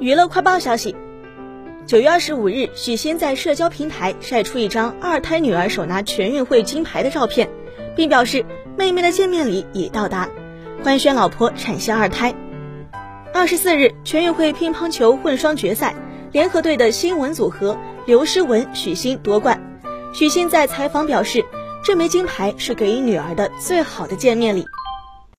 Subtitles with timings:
[0.00, 0.94] 娱乐快报消息
[1.86, 7.48] 九月二十五日许昕在社交平台晒出一张二胎女儿手拿全运会金牌的照片
[7.96, 8.44] 并表示
[8.76, 10.28] 妹妹的见面礼已到达
[10.84, 12.32] 官宣老婆产下二胎。
[13.34, 15.94] 二十四日全运会乒乓球混双决赛
[16.30, 17.76] 联合队的新闻组合
[18.06, 19.60] 刘诗雯许昕夺冠。
[20.12, 21.44] 许昕在采访表示
[21.84, 24.64] 这枚金牌是给予女儿的最好的见面礼。